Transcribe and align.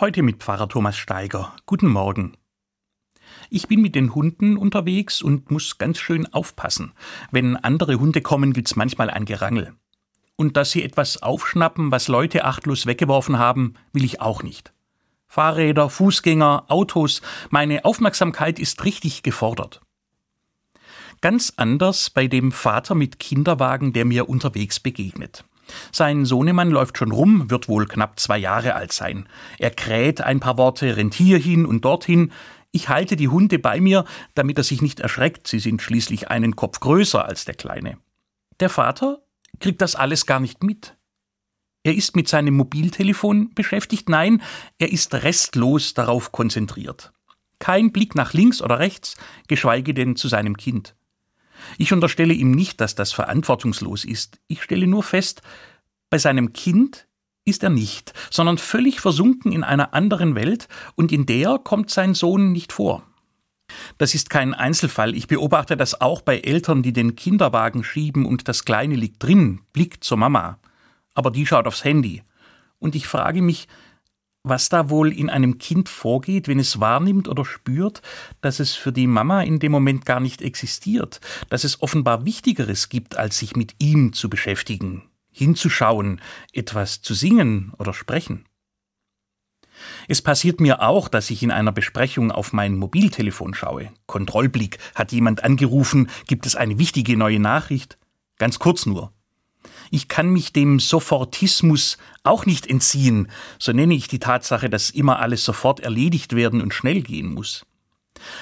Heute 0.00 0.22
mit 0.22 0.38
Pfarrer 0.38 0.66
Thomas 0.66 0.96
Steiger. 0.96 1.54
Guten 1.66 1.88
Morgen. 1.88 2.32
Ich 3.50 3.68
bin 3.68 3.82
mit 3.82 3.94
den 3.94 4.14
Hunden 4.14 4.56
unterwegs 4.56 5.20
und 5.20 5.50
muss 5.50 5.76
ganz 5.76 5.98
schön 5.98 6.26
aufpassen. 6.32 6.94
Wenn 7.32 7.54
andere 7.54 8.00
Hunde 8.00 8.22
kommen, 8.22 8.54
gibt's 8.54 8.76
manchmal 8.76 9.10
ein 9.10 9.26
Gerangel. 9.26 9.74
Und 10.36 10.56
dass 10.56 10.70
sie 10.70 10.82
etwas 10.82 11.22
aufschnappen, 11.22 11.92
was 11.92 12.08
Leute 12.08 12.46
achtlos 12.46 12.86
weggeworfen 12.86 13.38
haben, 13.38 13.74
will 13.92 14.04
ich 14.04 14.22
auch 14.22 14.42
nicht. 14.42 14.72
Fahrräder, 15.26 15.90
Fußgänger, 15.90 16.64
Autos, 16.68 17.20
meine 17.50 17.84
Aufmerksamkeit 17.84 18.58
ist 18.58 18.82
richtig 18.86 19.22
gefordert. 19.22 19.82
Ganz 21.20 21.52
anders 21.58 22.08
bei 22.08 22.26
dem 22.26 22.52
Vater 22.52 22.94
mit 22.94 23.18
Kinderwagen, 23.18 23.92
der 23.92 24.06
mir 24.06 24.30
unterwegs 24.30 24.80
begegnet. 24.80 25.44
Sein 25.92 26.24
Sohnemann 26.24 26.70
läuft 26.70 26.98
schon 26.98 27.12
rum, 27.12 27.50
wird 27.50 27.68
wohl 27.68 27.86
knapp 27.86 28.18
zwei 28.20 28.38
Jahre 28.38 28.74
alt 28.74 28.92
sein. 28.92 29.28
Er 29.58 29.70
kräht 29.70 30.20
ein 30.20 30.40
paar 30.40 30.58
Worte, 30.58 30.96
rennt 30.96 31.14
hierhin 31.14 31.66
und 31.66 31.84
dorthin. 31.84 32.32
Ich 32.72 32.88
halte 32.88 33.16
die 33.16 33.28
Hunde 33.28 33.58
bei 33.58 33.80
mir, 33.80 34.04
damit 34.34 34.58
er 34.58 34.64
sich 34.64 34.82
nicht 34.82 35.00
erschreckt, 35.00 35.48
sie 35.48 35.58
sind 35.58 35.82
schließlich 35.82 36.28
einen 36.28 36.56
Kopf 36.56 36.80
größer 36.80 37.24
als 37.24 37.44
der 37.44 37.54
Kleine. 37.54 37.98
Der 38.60 38.68
Vater 38.68 39.22
kriegt 39.58 39.80
das 39.80 39.96
alles 39.96 40.26
gar 40.26 40.40
nicht 40.40 40.62
mit. 40.62 40.96
Er 41.82 41.94
ist 41.94 42.14
mit 42.14 42.28
seinem 42.28 42.54
Mobiltelefon 42.56 43.54
beschäftigt, 43.54 44.08
nein, 44.08 44.42
er 44.78 44.92
ist 44.92 45.14
restlos 45.14 45.94
darauf 45.94 46.30
konzentriert. 46.30 47.12
Kein 47.58 47.90
Blick 47.90 48.14
nach 48.14 48.32
links 48.32 48.60
oder 48.60 48.78
rechts, 48.78 49.16
geschweige 49.48 49.94
denn 49.94 50.14
zu 50.14 50.28
seinem 50.28 50.56
Kind. 50.56 50.94
Ich 51.78 51.92
unterstelle 51.92 52.34
ihm 52.34 52.50
nicht, 52.50 52.80
dass 52.80 52.94
das 52.94 53.12
verantwortungslos 53.12 54.04
ist. 54.04 54.38
Ich 54.48 54.62
stelle 54.62 54.86
nur 54.86 55.02
fest, 55.02 55.42
bei 56.10 56.18
seinem 56.18 56.52
Kind 56.52 57.06
ist 57.44 57.62
er 57.62 57.70
nicht, 57.70 58.12
sondern 58.30 58.58
völlig 58.58 59.00
versunken 59.00 59.52
in 59.52 59.64
einer 59.64 59.94
anderen 59.94 60.34
Welt, 60.34 60.68
und 60.94 61.12
in 61.12 61.26
der 61.26 61.58
kommt 61.58 61.90
sein 61.90 62.14
Sohn 62.14 62.52
nicht 62.52 62.72
vor. 62.72 63.02
Das 63.98 64.14
ist 64.14 64.30
kein 64.30 64.54
Einzelfall. 64.54 65.14
Ich 65.14 65.26
beobachte 65.26 65.76
das 65.76 66.00
auch 66.00 66.22
bei 66.22 66.38
Eltern, 66.38 66.82
die 66.82 66.92
den 66.92 67.16
Kinderwagen 67.16 67.84
schieben 67.84 68.26
und 68.26 68.48
das 68.48 68.64
Kleine 68.64 68.96
liegt 68.96 69.22
drin, 69.22 69.60
blickt 69.72 70.04
zur 70.04 70.18
Mama. 70.18 70.58
Aber 71.14 71.30
die 71.30 71.46
schaut 71.46 71.66
aufs 71.66 71.84
Handy. 71.84 72.22
Und 72.78 72.94
ich 72.94 73.06
frage 73.06 73.42
mich, 73.42 73.68
was 74.42 74.68
da 74.68 74.88
wohl 74.88 75.12
in 75.12 75.28
einem 75.28 75.58
Kind 75.58 75.88
vorgeht, 75.88 76.48
wenn 76.48 76.58
es 76.58 76.80
wahrnimmt 76.80 77.28
oder 77.28 77.44
spürt, 77.44 78.02
dass 78.40 78.60
es 78.60 78.74
für 78.74 78.92
die 78.92 79.06
Mama 79.06 79.42
in 79.42 79.58
dem 79.58 79.72
Moment 79.72 80.06
gar 80.06 80.20
nicht 80.20 80.42
existiert, 80.42 81.20
dass 81.50 81.64
es 81.64 81.82
offenbar 81.82 82.24
Wichtigeres 82.24 82.88
gibt, 82.88 83.16
als 83.16 83.38
sich 83.38 83.54
mit 83.56 83.74
ihm 83.78 84.12
zu 84.12 84.30
beschäftigen, 84.30 85.02
hinzuschauen, 85.30 86.20
etwas 86.52 87.02
zu 87.02 87.14
singen 87.14 87.72
oder 87.78 87.92
sprechen. 87.92 88.46
Es 90.08 90.20
passiert 90.20 90.60
mir 90.60 90.82
auch, 90.82 91.08
dass 91.08 91.30
ich 91.30 91.42
in 91.42 91.50
einer 91.50 91.72
Besprechung 91.72 92.30
auf 92.30 92.52
mein 92.52 92.76
Mobiltelefon 92.76 93.54
schaue. 93.54 93.90
Kontrollblick, 94.06 94.78
hat 94.94 95.12
jemand 95.12 95.44
angerufen, 95.44 96.10
gibt 96.26 96.46
es 96.46 96.56
eine 96.56 96.78
wichtige 96.78 97.16
neue 97.16 97.40
Nachricht? 97.40 97.98
Ganz 98.38 98.58
kurz 98.58 98.86
nur. 98.86 99.12
Ich 99.90 100.08
kann 100.08 100.28
mich 100.28 100.52
dem 100.52 100.80
Sofortismus 100.80 101.98
auch 102.22 102.46
nicht 102.46 102.66
entziehen, 102.66 103.28
so 103.58 103.72
nenne 103.72 103.94
ich 103.94 104.08
die 104.08 104.18
Tatsache, 104.18 104.70
dass 104.70 104.90
immer 104.90 105.18
alles 105.18 105.44
sofort 105.44 105.80
erledigt 105.80 106.34
werden 106.34 106.60
und 106.60 106.74
schnell 106.74 107.02
gehen 107.02 107.32
muss. 107.34 107.66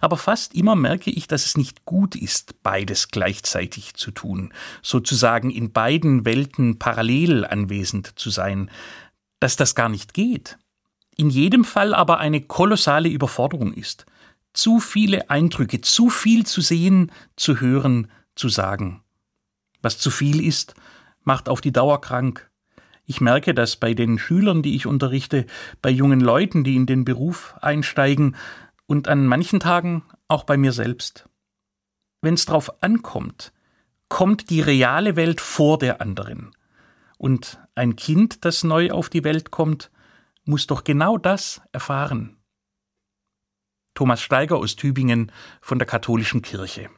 Aber 0.00 0.16
fast 0.16 0.54
immer 0.54 0.74
merke 0.74 1.10
ich, 1.10 1.28
dass 1.28 1.46
es 1.46 1.56
nicht 1.56 1.84
gut 1.84 2.14
ist, 2.16 2.62
beides 2.62 3.08
gleichzeitig 3.08 3.94
zu 3.94 4.10
tun, 4.10 4.52
sozusagen 4.82 5.50
in 5.50 5.72
beiden 5.72 6.24
Welten 6.24 6.78
parallel 6.78 7.44
anwesend 7.44 8.18
zu 8.18 8.30
sein, 8.30 8.70
dass 9.38 9.56
das 9.56 9.74
gar 9.74 9.88
nicht 9.88 10.14
geht. 10.14 10.58
In 11.16 11.30
jedem 11.30 11.64
Fall 11.64 11.94
aber 11.94 12.18
eine 12.18 12.40
kolossale 12.40 13.08
Überforderung 13.08 13.72
ist. 13.72 14.06
Zu 14.52 14.80
viele 14.80 15.30
Eindrücke, 15.30 15.80
zu 15.80 16.10
viel 16.10 16.46
zu 16.46 16.60
sehen, 16.60 17.12
zu 17.36 17.60
hören, 17.60 18.10
zu 18.34 18.48
sagen. 18.48 19.02
Was 19.82 19.98
zu 19.98 20.10
viel 20.10 20.44
ist, 20.44 20.74
macht 21.30 21.48
auf 21.48 21.60
die 21.60 21.70
Dauer 21.70 22.00
krank. 22.00 22.50
Ich 23.06 23.20
merke 23.20 23.54
das 23.54 23.76
bei 23.76 23.94
den 23.94 24.18
Schülern, 24.18 24.64
die 24.64 24.74
ich 24.74 24.86
unterrichte, 24.86 25.46
bei 25.80 25.88
jungen 25.88 26.18
Leuten, 26.18 26.64
die 26.64 26.74
in 26.74 26.86
den 26.86 27.04
Beruf 27.04 27.54
einsteigen 27.60 28.34
und 28.88 29.06
an 29.06 29.26
manchen 29.26 29.60
Tagen 29.60 30.02
auch 30.26 30.42
bei 30.42 30.56
mir 30.56 30.72
selbst. 30.72 31.28
Wenn 32.20 32.34
es 32.34 32.46
drauf 32.46 32.82
ankommt, 32.82 33.52
kommt 34.08 34.50
die 34.50 34.60
reale 34.60 35.14
Welt 35.14 35.40
vor 35.40 35.78
der 35.78 36.00
anderen. 36.00 36.50
Und 37.16 37.60
ein 37.76 37.94
Kind, 37.94 38.44
das 38.44 38.64
neu 38.64 38.90
auf 38.90 39.08
die 39.08 39.22
Welt 39.22 39.52
kommt, 39.52 39.92
muss 40.44 40.66
doch 40.66 40.82
genau 40.82 41.16
das 41.16 41.62
erfahren. 41.70 42.38
Thomas 43.94 44.20
Steiger 44.20 44.56
aus 44.56 44.74
Tübingen 44.74 45.30
von 45.60 45.78
der 45.78 45.86
Katholischen 45.86 46.42
Kirche. 46.42 46.90